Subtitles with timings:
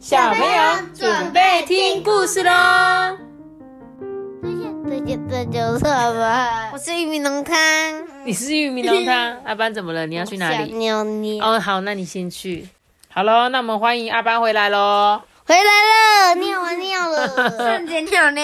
[0.00, 0.62] 小朋友
[0.94, 2.50] 准备听故事喽！
[4.88, 6.70] 这些这就是什么？
[6.72, 7.54] 我是玉米浓汤。
[8.24, 10.06] 你是玉米浓汤，阿班怎么了？
[10.06, 10.72] 你要去哪小里？
[10.72, 12.66] 尿尿哦，好，那你先去。
[13.10, 15.20] 好喽，那我们欢迎阿班回来喽。
[15.46, 18.42] 回来了， 尿完尿了， 瞬间尿尿。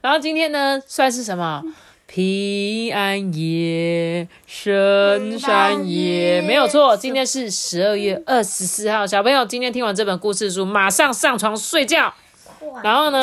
[0.00, 1.62] 然后今天呢，算是什么？
[2.08, 6.96] 平安夜，圣山夜，没有错。
[6.96, 12.14] 今天是十二月二十四号，小朋友今天听完这本故事书，马上上床睡觉。
[12.82, 13.22] 然后呢，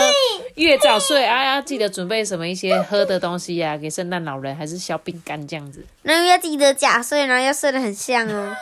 [0.54, 5.84] 越早睡，哎呀，记得准备什么一些喝的东西呀、给圣诞老人，还是小饼干这样子。
[6.04, 8.56] 然后要记得假睡，然后要睡得很像哦。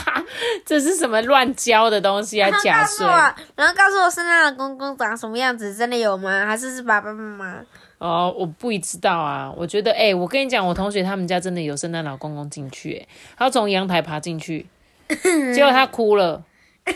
[0.64, 2.50] 这是什么乱教的东西啊？
[2.62, 3.06] 假睡
[3.54, 6.46] 然后告诉我圣诞老公公长什么样子，真的有吗？
[6.46, 7.54] 还是是爸爸妈妈？
[7.98, 9.52] 哦，我不知道啊。
[9.56, 13.06] 我觉得，哎、我跟你讲，我同学他们家真的有圣诞老公公进去、哎，
[13.38, 14.66] 他从阳台爬进去，
[15.54, 16.42] 结果他哭了。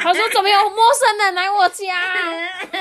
[0.00, 1.84] 他说：“怎么有陌生人来我家？”
[2.70, 2.78] 他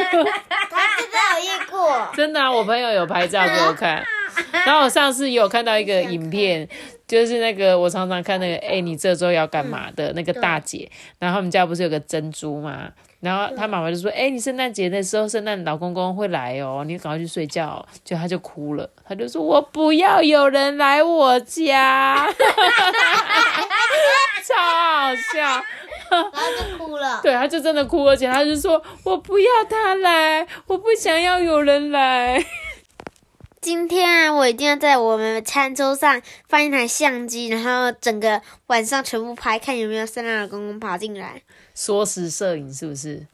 [0.99, 2.07] 真的有遇过。
[2.13, 4.05] 真的、啊，我朋友有拍照给我看。
[4.51, 6.67] 然后我上次有看到一个影片，
[7.07, 10.87] 就是那个我常常看那个，哎、你这周要干嘛的那个大姐，
[11.17, 12.91] 然后他们家不是有个珍珠吗？
[13.19, 22.27] 然后他妈妈就说：“哎、你圣诞节的时候，圣诞老公公会来哦，你赶快去睡觉哦。”就他就哭了，他就说：“我不要有人来我家。
[24.47, 25.63] ”超好笑。
[26.09, 27.19] 然后就哭了。
[27.23, 32.41] 对，他就真的哭，而且他就说：“我不要他来，我不想要有人来。”
[33.59, 41.41] 今天啊，我一定要在我们餐桌上放一台相机，然后整个晚上全部拍，看有没有圣诞老公公爬进来。
[41.73, 43.25] 缩时摄影是不是？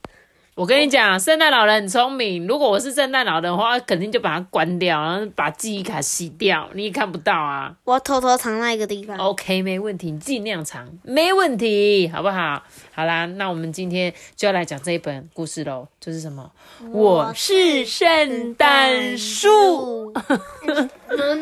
[0.56, 2.46] 我跟你讲，圣诞老人很聪明。
[2.46, 7.76] 如果我是圣诞老人的话，肯定就把它关掉，然后把记忆卡洗掉，你也看不到啊。
[7.84, 9.18] 我偷偷藏在一个地方。
[9.18, 12.62] OK，没问题，你尽量藏，没问题，好不好？
[12.94, 16.52] 好啦，那我们今天就要来讲这一本故事喽，就是什么？
[16.92, 20.14] 我是圣诞树。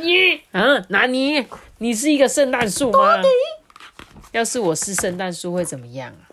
[0.02, 1.46] 你嗯， 拿尼，
[1.80, 3.22] 你是一个圣诞树吗？
[4.32, 6.31] 要是我是圣诞树会怎么样啊？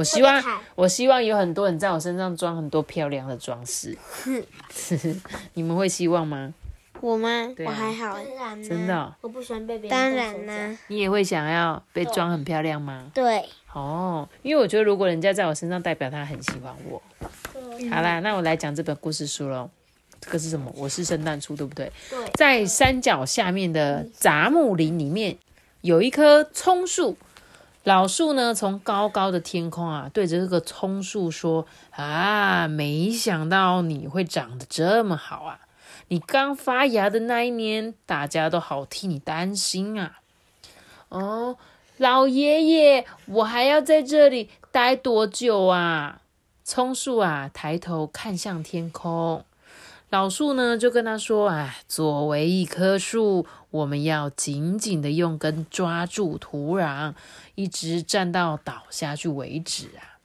[0.00, 0.42] 我希望
[0.74, 3.94] 我希望有很多人在我身上装很多漂亮的装饰。
[5.52, 6.54] 你们会希望吗？
[7.02, 7.52] 我吗？
[7.54, 8.62] 对啊我还好欸。
[8.66, 13.10] 真的哦、我不喜欢被别人当然啦，你也会想要被装很漂亮吗？
[13.12, 17.02] 对，哦，因为我觉得如果人家在我身上，代表他很喜欢我。
[17.90, 19.68] 好啦，那我来讲这本故事书喽。
[20.18, 20.72] 这个是什么？
[20.74, 21.92] 我是圣诞树，对不对？
[22.08, 25.36] 对在山脚下面的杂木林里面，
[25.82, 27.18] 有一棵葱树。
[27.84, 35.60] 老树呢，从高高的天空啊，对着这个葱树说：“啊，没想到你会长得这么好啊！
[36.08, 40.18] 你刚发芽的那一年，大家都好替你担心啊。
[41.08, 41.56] 哦，
[41.96, 46.20] 老爷爷，我还要在这里待多久啊？”
[46.62, 49.44] 葱树啊，抬头看向天空。
[50.10, 57.14] 老树呢，就跟他说：“啊，作为一棵树，我们要紧紧的用根抓住土壤，
[57.54, 60.18] 一直站到倒下去为止啊。”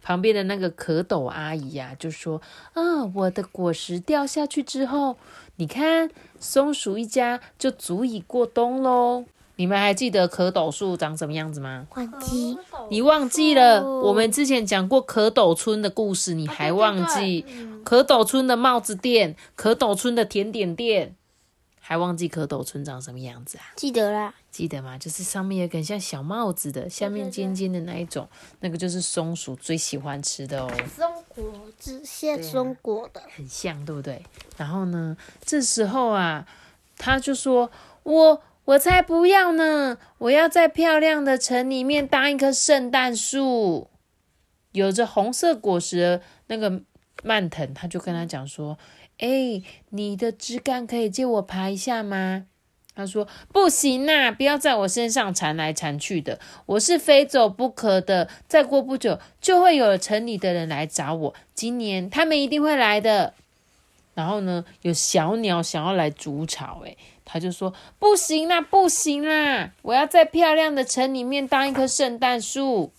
[0.00, 2.40] 旁边的那个蝌蚪阿姨呀、就说
[2.74, 5.16] ：“啊，我的果实掉下去之后，
[5.56, 9.24] 你看，松鼠一家就足以过冬喽。
[9.56, 11.88] 你们还记得蝌蚪树长什么样子吗？
[11.96, 12.56] 忘记
[12.90, 13.82] 你忘记了？
[14.02, 17.44] 我们之前讲过蝌蚪村的故事，你还忘记？
[17.86, 21.14] 蝌蚪村的帽子店，可斗村的甜点店，
[21.80, 23.64] 还忘记可斗村长什么样子啊？
[23.76, 24.34] 记得啦。
[24.50, 24.98] 记得吗？
[24.98, 28.28] 就是上面有个很像小帽子的，下面尖尖的那一种，
[28.60, 31.44] 那个就是松鼠最喜欢吃的哦，松果
[31.78, 33.22] 子，现松果的。
[33.36, 34.24] 很像，对不对？
[34.56, 36.44] 然后呢，这时候啊，
[36.98, 37.70] 他就说
[38.02, 39.98] ：“我我才不要呢！
[40.18, 43.90] 我要在漂亮的城里面当一棵圣诞树。”
[44.72, 46.82] 有着红色果实的那个
[47.22, 48.78] 蔓藤，他就跟他讲说
[49.18, 52.46] ：“哎，你的枝干可以借我爬一下吗？”
[52.94, 58.28] 他说：“不行呐、不要在我身上缠来缠去的，我是非走不可的。
[58.48, 63.34] 再过不久就会有城里的人来找我，今年他们一定会来的。”
[64.14, 72.92] 然后呢，有小鸟想要来筑巢，诶，他就说：“不行啦，不行啦，我要在漂亮的城里面当一棵圣诞树。”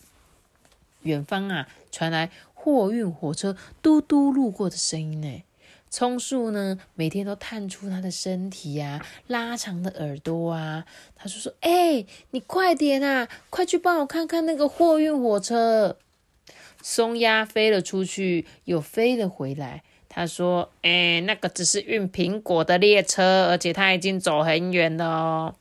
[1.01, 2.29] 远方啊，传来
[2.67, 5.43] 货运火车嘟嘟路过的声音呢。
[5.89, 10.83] 葱树呢，每天都探出它的身体呀、拉长的耳朵啊。
[11.15, 15.95] 他就说：“哎、你快点啊，快去帮我看看那个货运火车。”
[16.83, 19.81] 松鸦飞了出去，又飞了回来。
[20.09, 25.55] 他说：“哎、那个只是运苹果的列车，而且它已经走很远了哦。”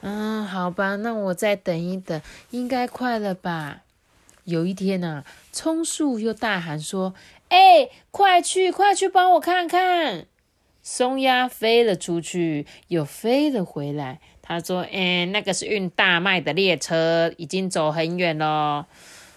[0.00, 2.18] 嗯，好吧，那我再等一等，
[2.52, 3.82] 应该快了吧？
[4.44, 7.14] 有一天啊，松树又大喊说
[7.48, 10.26] ：“哎，快去，快去帮我看看！”
[10.82, 14.20] 松鸦飞了出去，又飞了回来。
[14.42, 18.88] 他说：“哎，那个是运大麦的列车，已经走很远了。”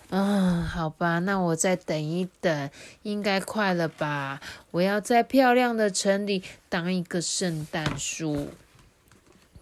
[0.09, 2.69] 嗯，好吧，那我再等一等，
[3.01, 4.39] 应该快了吧？
[4.71, 8.49] 我要在漂亮的城里当一个圣诞树。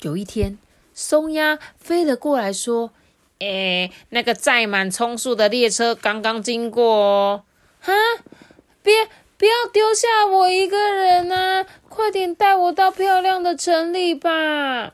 [0.01, 0.57] 有一天，
[0.93, 2.91] 松鸦飞了过来，说
[3.43, 7.43] ：“哎，那个载满葱树的列车刚刚经过哦。”
[7.81, 7.91] 哈，
[8.81, 8.93] 别
[9.37, 11.65] 不要丢下我一个人啊！
[11.89, 14.93] 快点带我到漂亮的城里吧！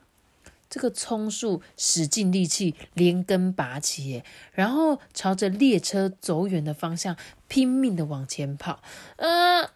[0.70, 7.16] 这个葱树使尽力气，连根拔起，然后朝着列车走远的方向
[7.48, 8.80] 拼命的往前跑。
[9.18, 9.70] 嗯，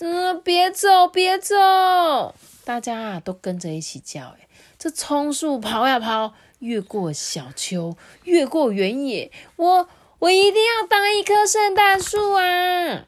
[0.00, 2.34] 嗯，别走，别走！
[2.64, 4.34] 大家啊都跟着一起叫。
[4.38, 4.48] 哎，
[4.78, 9.88] 这葱树跑呀跑，越过小丘，越过原野，我
[10.18, 13.06] 我一定要当一棵圣诞树啊！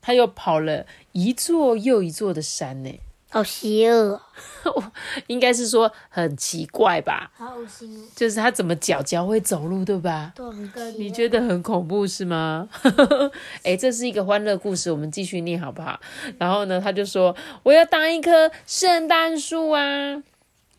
[0.00, 2.90] 他又跑了一座又一座的山呢。
[3.30, 4.20] 好邪恶，
[5.26, 7.30] 应该是说很奇怪吧？
[7.34, 10.34] 好恶心，就是他怎么脚脚会走路，对吧？
[10.36, 12.68] 对很你觉得很恐怖是吗？
[13.64, 15.98] 哎，这是一个欢乐故事，我们继续念好不好？
[16.36, 20.22] 然后呢，他就说我要当一棵圣诞树啊！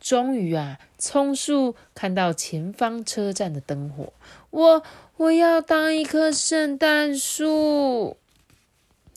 [0.04, 4.12] 终于啊，松树看到前方车站的灯火，
[4.50, 4.84] 我
[5.16, 8.18] 我要当一棵圣诞树，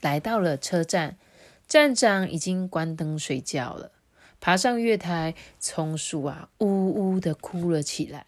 [0.01, 1.17] 来到了车站。
[1.67, 3.91] 站长已经关灯睡觉了，
[4.41, 8.25] 爬上月台，松树啊，呜呜的哭了起来。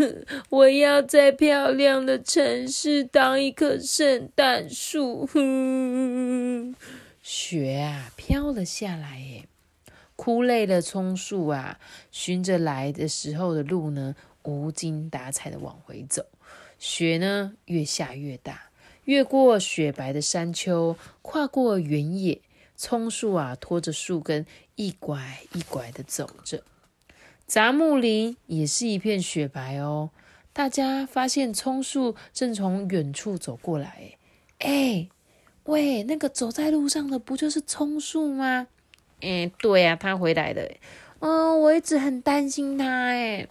[0.48, 5.28] 我要在漂亮的城市当一棵圣诞树。
[7.22, 9.46] 雪啊，飘了下来，耶，
[10.18, 11.78] 哭累了，松树啊，
[12.10, 16.26] 循着来的时候的路呢，无精打采的往回走。
[16.76, 18.70] 雪呢，越下越大，
[19.04, 22.42] 越过雪白的山丘，跨过原野。
[22.74, 24.44] 松树啊，拖着树根，
[24.74, 26.64] 一拐一拐的走着。
[27.46, 30.10] 杂木林也是一片雪白哦。
[30.52, 34.16] 大家发现松树正从远处走过来，
[34.58, 35.08] 哎，
[35.62, 38.66] 喂，那个走在路上的不就是松树吗？
[39.20, 40.62] 哎，对呀，他回来了。
[41.20, 42.86] 嗯，我一直很担心他。
[42.86, 43.48] 哎，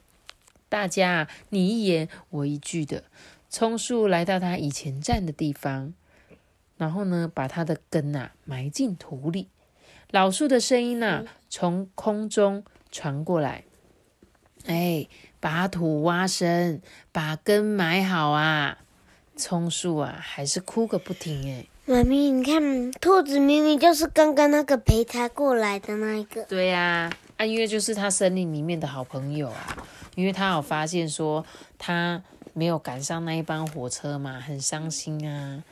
[0.69, 3.03] 大家你一言我一句的，
[3.49, 5.93] 松树来到他以前站的地方。
[6.77, 9.47] 然后呢，把他的根呐埋进土里。
[10.11, 13.63] 老树的声音呐从空中传过来
[14.67, 15.07] ：“哎，
[15.39, 16.81] 把土挖深，
[17.11, 18.77] 把根埋好啊！”
[19.35, 21.51] 松树啊，还是哭个不停。
[21.51, 26.43] 哎，妈咪，你看，兔子明明就是刚刚那个陪他过来的那一个。
[26.43, 29.85] 对呀，啊，因为就是他森林里面的好朋友啊。
[30.15, 31.45] 因为他有发现说
[31.77, 35.63] 他没有赶上那一班火车嘛，很伤心啊。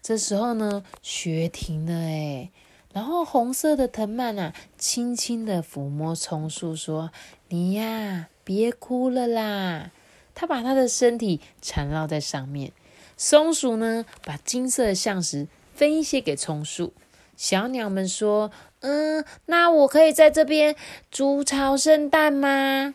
[0.00, 2.52] 这时候呢，雪停了哎，
[2.92, 7.10] 然后红色的藤蔓啊，轻轻的抚摸松树，说
[7.50, 9.90] ：“你呀，别哭了啦。”
[10.36, 12.70] 他把他的身体缠绕在上面。
[13.16, 16.94] 松鼠呢，把金色的橡石分一些给松树。
[17.36, 20.76] 小鸟们说：“嗯，那我可以在这边
[21.10, 22.94] 筑巢圣诞吗？”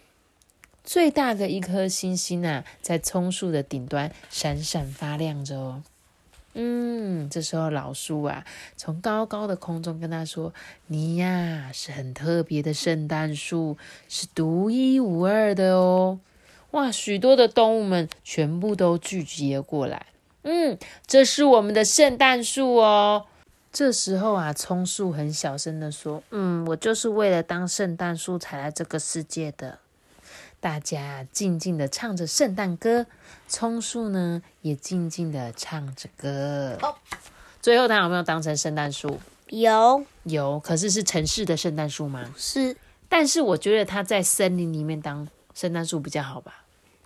[0.82, 5.84] 最大的一颗星星啊，在松树的顶端闪闪发亮着哦。
[6.54, 8.44] 嗯，这时候老树啊，
[8.76, 10.52] 从高高的空中跟他说
[10.88, 16.20] ：“你呀，是很特别的圣诞树，是独一无二的哦。”
[16.72, 20.08] 哇，许多的动物们全部都聚集了过来。
[20.44, 23.26] 嗯，这是我们的圣诞树哦。
[23.72, 29.80] 这时候啊，葱树很小声的说：“嗯，我就是为了当圣诞树才来这个世界的。”
[30.62, 33.06] 大家静静的唱着圣诞歌，
[33.48, 36.78] 葱树呢也静静的唱着歌。
[36.82, 36.96] 哦
[37.62, 39.20] 最后，他有没有当成圣诞树？
[39.50, 40.60] 有，有。
[40.60, 42.34] 可是是城市的圣诞树吗？
[42.38, 42.76] 是。
[43.08, 46.64] 但是我觉得他在森林里面当圣诞树比较好吧？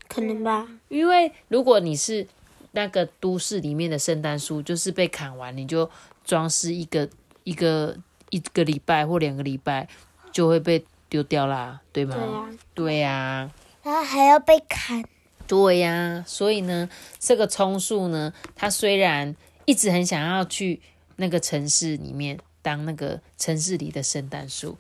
[0.08, 0.68] 可能吧。
[0.90, 2.28] 因为如果你是
[2.74, 5.90] 那个都市里面的圣诞树，就是被砍完，你就
[6.24, 7.10] 装饰一个
[7.46, 7.98] 一个
[8.30, 9.88] 一个礼拜或两个礼拜，
[10.32, 10.86] 就会被。
[11.10, 12.16] 丢掉啦，对吗？
[12.16, 13.52] 对呀，对呀。
[13.84, 15.06] 它还要被砍。
[15.46, 16.90] 对呀，所以呢，
[17.20, 20.82] 这个松树呢，它虽然一直很想要去
[21.18, 24.76] 那个城市里面当那个城市里的圣诞树，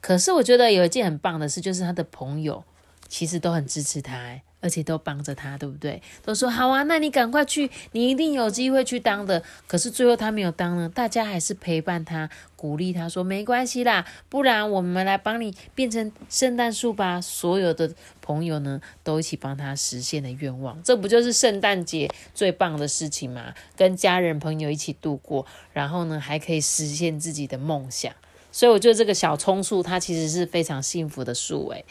[0.00, 2.62] 可是我觉得有一件很棒的事，就是他的朋友
[3.08, 4.40] 其实都很支持他。
[4.62, 6.00] 而且都帮着他，对不对？
[6.24, 9.42] 都说好啊，那你赶快去，你一定有机会去当的。
[9.66, 17.20] 可是最后他没有当呢，大家还是陪伴他，鼓励他说没关系啦，不然我们来帮你变成圣诞树吧。
[17.20, 23.52] 所有的朋友呢，都一起帮他实现了愿望，这不就是圣诞节最棒的事情吗？
[23.76, 28.12] 跟家人朋友一起度过，然后呢，还可以实现自己的梦想。
[28.52, 31.84] 所以我觉得这个小葱树，它其实是非常幸福的树，诶。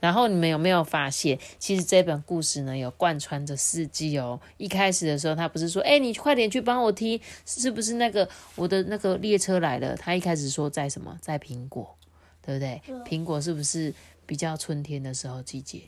[0.00, 4.40] 然后你们有没有发现，其实这本故事呢有贯穿着四季哦。
[4.56, 9.96] 一开始的时候，他不是说，哎，你快点去帮我踢，是不是那个我的那个列车来了？
[9.96, 11.96] 他一开始说在什么，在苹果，
[12.42, 12.80] 对不对？
[13.04, 13.92] 苹果是不是
[14.26, 15.82] 比较春天的时候季节？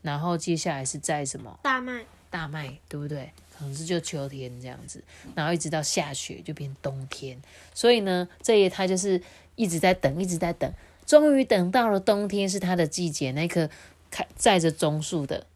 [0.00, 1.60] 然后接下来是在什么？
[1.62, 3.30] 大麦，大麦，对不对？
[3.56, 5.04] 可能是就秋天这样子，
[5.36, 7.40] 然后一直到下雪就变冬天。
[7.74, 9.22] 所以呢，这一他就是
[9.54, 10.72] 一直在等，一直在等。
[11.12, 13.32] 终于等到了冬天，是它的季节。
[13.32, 13.68] 那棵
[14.10, 15.46] 开载着棕树的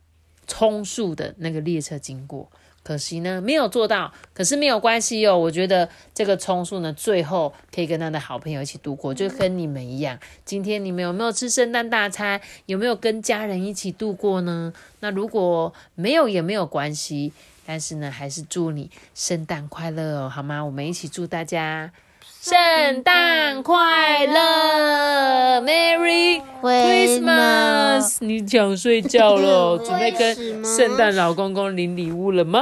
[0.47, 2.51] 葱树的那个列车经过，
[2.83, 4.13] 可惜呢没有做到。
[4.35, 10.19] 可是没有关系哦，我觉得这个葱树呢，最后可以跟他的好朋友一起度过，就跟你们一样。
[10.45, 12.39] 今天你们有没有吃圣诞大餐？
[12.67, 14.75] 有没有跟家人一起度过呢？
[15.01, 17.33] 那如果没有也没有关系，
[17.65, 20.63] 但是呢，还是祝你圣诞快乐哦，好吗？
[20.63, 21.93] 我们一起祝大家。
[22.41, 28.19] 圣诞快乐，Merry Christmas！
[28.21, 32.61] 你想睡觉了， 准备跟圣诞老公公领礼物了吗？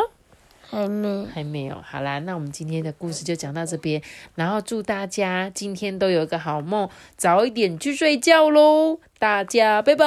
[0.71, 1.77] 还没，还没有。
[1.85, 4.03] 好啦，那我们今天的故事就讲到这边，
[4.35, 8.99] 然后祝大家今天都有一个好梦，早一点去睡觉喽！
[9.19, 10.05] 大家拜拜。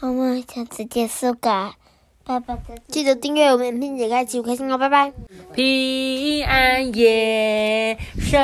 [0.00, 1.74] 我们下次结束噶。
[2.24, 2.56] 拜拜！
[2.88, 5.12] 记得订阅我们，并且开启五颗星哦，拜拜！
[5.54, 8.40] 平安夜，圣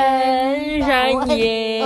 [0.81, 1.81] 诞夜，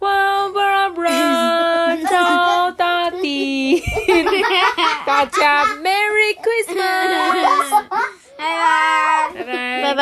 [0.00, 3.82] 哇布拉布拉，到大地，
[5.06, 7.70] 大家 Merry Christmas！
[8.36, 10.00] 拜拜，拜拜，拜拜。